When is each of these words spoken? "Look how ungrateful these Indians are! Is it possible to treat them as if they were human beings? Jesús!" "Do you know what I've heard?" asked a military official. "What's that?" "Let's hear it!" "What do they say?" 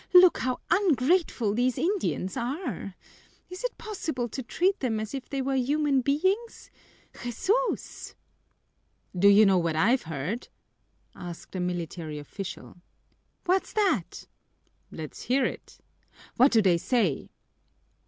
"Look 0.15 0.39
how 0.39 0.61
ungrateful 0.71 1.53
these 1.53 1.77
Indians 1.77 2.35
are! 2.35 2.95
Is 3.51 3.63
it 3.63 3.77
possible 3.77 4.27
to 4.29 4.41
treat 4.41 4.79
them 4.79 4.99
as 4.99 5.13
if 5.13 5.29
they 5.29 5.43
were 5.43 5.53
human 5.53 6.01
beings? 6.01 6.71
Jesús!" 7.13 8.15
"Do 9.15 9.27
you 9.27 9.45
know 9.45 9.59
what 9.59 9.75
I've 9.75 10.01
heard?" 10.09 10.47
asked 11.15 11.55
a 11.55 11.59
military 11.59 12.17
official. 12.17 12.77
"What's 13.45 13.73
that?" 13.73 14.25
"Let's 14.89 15.21
hear 15.21 15.45
it!" 15.45 15.77
"What 16.35 16.51
do 16.51 16.63
they 16.63 16.79
say?" 16.79 17.29